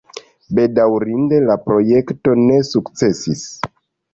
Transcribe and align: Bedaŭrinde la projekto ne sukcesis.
Bedaŭrinde 0.59 1.41
la 1.49 1.57
projekto 1.65 2.35
ne 2.45 2.59
sukcesis. 2.71 3.45